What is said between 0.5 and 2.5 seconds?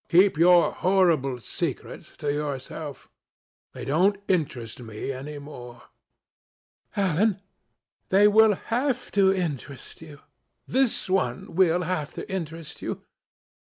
horrible secrets to